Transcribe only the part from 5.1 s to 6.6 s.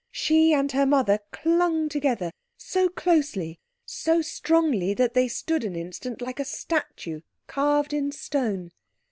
they stood an instant like a